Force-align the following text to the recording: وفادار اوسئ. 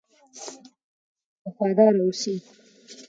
وفادار 1.45 1.93
اوسئ. 2.03 2.35